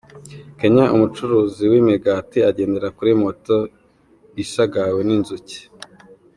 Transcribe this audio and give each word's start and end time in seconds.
Kenya 0.59 0.85
umucuruzi 0.95 1.63
w’imigati 1.71 2.39
agendera 2.49 2.87
kuri 2.97 3.11
moto 3.23 3.57
ishagawe 4.43 4.99
n’inzuki. 5.07 5.59